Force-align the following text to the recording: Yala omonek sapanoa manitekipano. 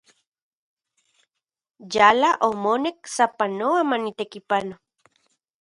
Yala 1.93 2.29
omonek 2.47 2.97
sapanoa 3.15 3.81
manitekipano. 3.89 4.75